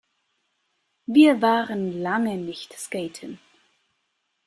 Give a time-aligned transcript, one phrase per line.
[1.05, 3.37] Wir waren lange nicht skaten.